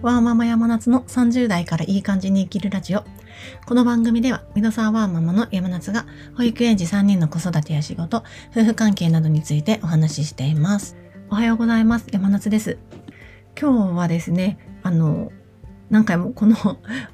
[0.00, 3.02] ワーママ山夏の30代からいい感じに生きるラジオ。
[3.66, 6.06] この番組では、ミドサーワーママの山夏が、
[6.36, 8.22] 保育園児3人の子育てや仕事、
[8.52, 10.96] 夫婦関係などについてお話ししています。
[11.30, 12.06] おはようございます。
[12.12, 12.78] 山夏です。
[13.60, 15.32] 今日はですね、あの、
[15.90, 16.54] 何回もこの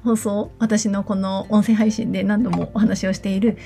[0.03, 3.57] 放送、私のこの音声配信で何度もお話をしている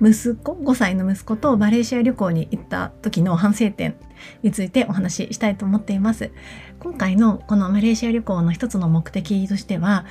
[0.00, 3.96] 息子、5歳の息子とマレーシア旅行に行った時の反省点
[4.42, 6.30] についてお話ししたいと思っています。
[6.78, 10.06] 今回のこのマレーシア旅行の一つの目的としては、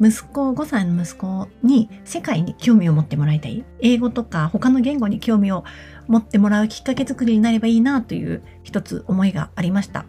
[0.00, 3.64] 息子、5歳の息子に世界に興味を持ってもらいたい。
[3.80, 5.64] 英語とか他の言語に興味を
[6.06, 10.06] 持ってもらうきっかけ作りになればいいなという一つ思いがありました。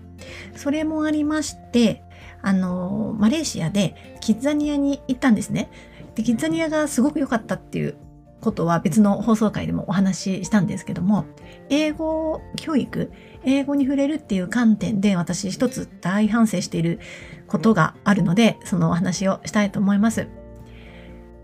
[0.55, 2.04] それもありまして、
[2.41, 5.70] あの、マレーシアでキッザニアに行ったんですね。
[6.16, 7.95] で、キッザニアがすごく良かったっていう
[8.41, 11.26] ことは別の放送回でもお話ししたんですけども、
[11.70, 13.12] 英語教育、
[13.44, 16.99] 英語に触れるっていう観点で私一つ大反省している
[17.48, 20.27] ことがあるので、そのお話をしたいと思います。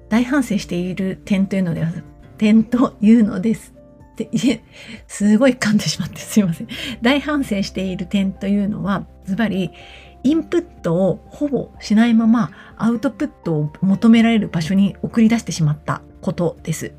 [0.10, 1.92] 大反省している点というのでは、
[2.38, 3.77] 点というのです。
[4.18, 4.64] で、いえ、
[5.08, 6.68] すごい噛んでしまってすいません。
[7.02, 9.72] 大反省している点というのは、ズバリ、
[10.24, 16.94] インプットをほぼしないままアウトプットを求められる場所に送り出してしまったことです。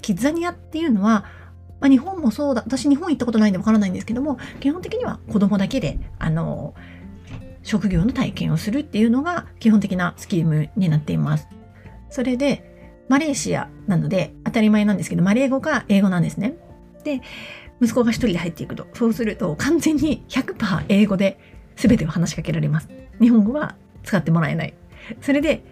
[0.00, 1.24] キッザニアっていうのは、
[1.80, 6.74] まあ、日本もそうだ、私日本行ったことないんでわからないんですけども、基本的には子供だけで、あの、
[7.64, 11.48] 職業の体験をするっていうのが基本的なスキームになっています。
[12.08, 12.68] それで、
[13.08, 16.54] マレーシアなので当たり前なんですけど、マレー語が英語なんですね。
[17.04, 17.20] で、
[17.80, 21.38] 息子が一人で入っていくと、そうすると完全に100%英語で
[21.76, 22.88] 全てを話しかけられます。
[23.20, 24.74] 日本語は使ってもらえない。
[25.20, 25.62] それで、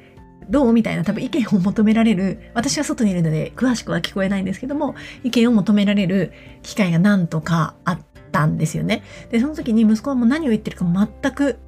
[0.49, 6.33] どうみたいな多分意見を求められる、私は外にいるので詳しくは聞こえないんですけども、意見を求められる
[6.63, 7.99] 機会が何とかあっ
[8.31, 9.03] たんですよね。
[9.31, 11.59] で、その時に息子はもう何を言ってるか全く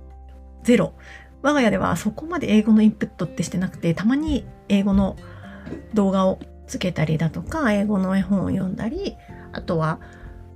[0.62, 0.95] ゼロ。
[1.42, 5.17] 我が家ではそこまで英語のインプットってしてなくて、たまに英語の
[5.95, 9.17] 動画をつけたりだとか、英語の絵本を読んだり、
[9.52, 9.98] あとは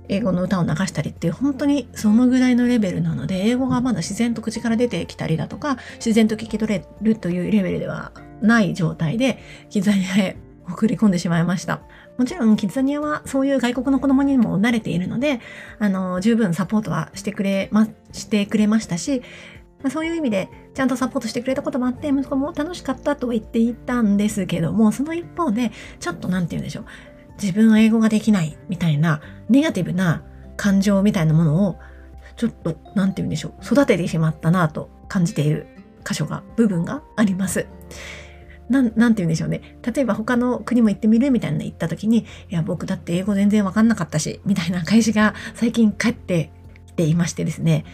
[0.09, 10.37] 英語の歌を流したりっていう本当にそのぐらいのレベルなので英語がまだ自然と口から出てきたりだとか自然と聞き取れるというレベルではない状態でキザニアへ
[10.69, 11.81] 送り込んでしまいました。
[12.17, 15.39] もちろんキッザニアはそういう外国の子供にも慣れているので
[15.79, 19.23] あの十分サポートはしてくれましてくれましたし
[19.83, 26.85] まあ、そういう意味でちゃんとサポートしてくれたこともあって息子も楽しかったとは言っていたんですけどもその一方でちょっと何て言うんでしょう
[27.41, 30.23] 自分は英語ができないみたいなネガティブな
[30.55, 31.79] 感情みたいなものを
[32.37, 35.67] ちょっと何て言うんでしょう育ててしまったなと感じている
[36.05, 37.67] 箇所が部分があります。
[38.69, 39.77] なん、なんて言うんでしょうね。
[39.81, 46.51] 例えば他の国も行ってみるみたいな言った時に、いや、僕だって英語全然わかんなかったし、みたいな返しが最近返って
[46.87, 47.85] きていましてですね。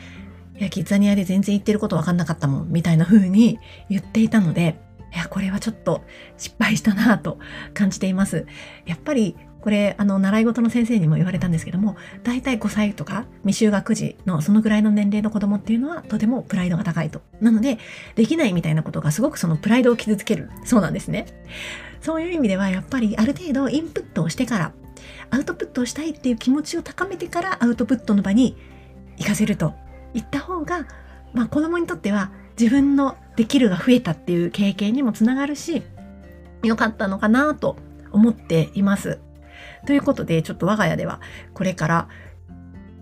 [0.59, 3.59] いや、キッザニアで全然言ってることわかんなかったもん、みたいな風に
[3.89, 4.75] 言っていたので、
[5.13, 6.03] いや、これはちょっと
[6.37, 7.39] 失敗したなぁと
[7.73, 8.45] 感じています。
[8.85, 17.21] やっぱりこれ、あの、習い事の先生にも言われたんですけども、大体5歳とか未就学児のそのぐらいの年齢の子供っていうのはとてもプライドが高いと。
[17.41, 17.77] なので、
[18.15, 21.25] できないみたいなことがすごくそのプライドを傷つけるそうなんですね。
[22.01, 24.73] そういう意味では、やっぱりある程度インプットをしてから、
[25.31, 28.55] アウトプットをしたいっていう気持ちを高めてからアウトプットの場に
[29.17, 29.73] 行かせると
[30.13, 30.85] いった方が、
[31.33, 35.83] まあ子供にとっては自分のできるが増えたっていう経験にもつながるし、
[36.63, 37.77] 良かったのかなと
[38.11, 39.19] 思っています。
[39.85, 41.21] ということで、ちょっと我が家では
[41.53, 42.07] これから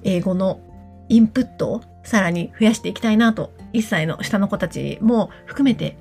[0.03, 0.61] 英語の
[1.09, 5.97] インプットをさらに増やしていきたいなと、1歳の下の子たちも含めて、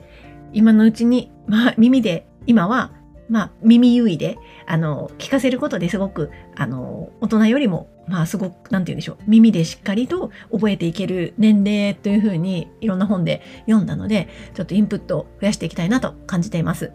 [0.52, 2.92] 今のうちに、まあ耳で、今は
[3.28, 16.92] まあ、耳優位で、あの、聞かせることですごく、あの、大人よりも、まあ、すごく、なんて言うんでしょう、耳でしっかりと覚えていける年齢というふうに、いろんな本で読んだので、ちょっとインプットを増やしていきたいなと感じています。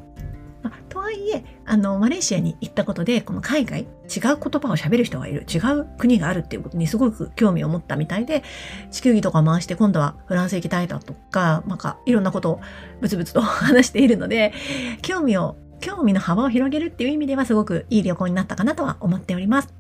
[0.64, 8.44] まあ、とはいえ、あの、マレーシアに行ったことで、この海外、違う言葉を喋る人がいる、違う国があるっていうことにすごく興味を持ったみたいで、
[8.92, 12.62] 地球儀とか回して今度はフランス行きたいだとか、なんかいろんなことを
[13.02, 14.54] ブツブツと話しているので、
[15.02, 19.74] 興味を興味の幅を広げるっていう意味ではすごくいい旅行になったかなとは思っております。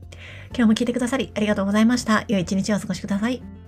[0.49, 2.25] 今日も聞いてくださりありがとうございました。
[2.27, 3.60] 良い一日をお過ごしください。